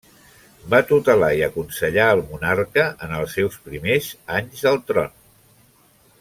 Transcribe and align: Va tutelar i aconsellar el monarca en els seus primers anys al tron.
Va 0.73 0.77
tutelar 0.91 1.29
i 1.39 1.43
aconsellar 1.47 2.07
el 2.13 2.21
monarca 2.31 2.87
en 3.09 3.13
els 3.19 3.37
seus 3.41 3.59
primers 3.69 4.09
anys 4.41 4.65
al 4.73 4.81
tron. 4.91 5.15